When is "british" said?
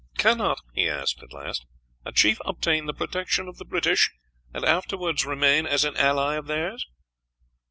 3.65-4.09